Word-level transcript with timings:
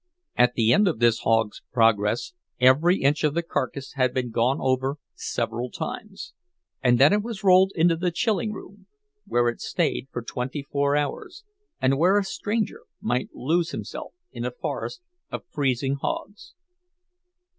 At 0.35 0.55
the 0.55 0.73
end 0.73 0.87
of 0.87 0.97
this 0.97 1.19
hog's 1.19 1.61
progress 1.71 2.33
every 2.59 3.03
inch 3.03 3.23
of 3.23 3.35
the 3.35 3.43
carcass 3.43 3.93
had 3.93 4.15
been 4.15 4.31
gone 4.31 4.57
over 4.59 4.97
several 5.13 5.69
times; 5.69 6.33
and 6.81 6.97
then 6.97 7.13
it 7.13 7.21
was 7.21 7.43
rolled 7.43 7.71
into 7.75 7.95
the 7.95 8.09
chilling 8.09 8.51
room, 8.51 8.87
where 9.27 9.47
it 9.47 9.61
stayed 9.61 10.07
for 10.11 10.23
twenty 10.23 10.63
four 10.63 10.95
hours, 10.95 11.43
and 11.79 11.99
where 11.99 12.17
a 12.17 12.23
stranger 12.23 12.81
might 12.99 13.29
lose 13.35 13.69
himself 13.69 14.15
in 14.31 14.43
a 14.43 14.49
forest 14.49 15.01
of 15.29 15.45
freezing 15.51 15.93
hogs. 16.01 16.55